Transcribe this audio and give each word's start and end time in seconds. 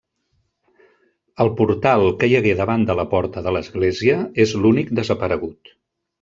El 1.45 1.51
portal 1.59 2.05
que 2.23 2.29
hi 2.31 2.33
hagué 2.39 2.55
davant 2.63 2.87
de 2.91 2.97
la 3.01 3.07
porta 3.13 3.45
de 3.49 3.55
l'església 3.59 4.19
és 4.47 4.57
l'únic 4.65 4.93
desaparegut. 5.03 5.77